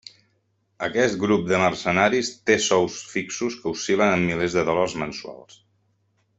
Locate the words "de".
1.51-1.59, 4.59-4.65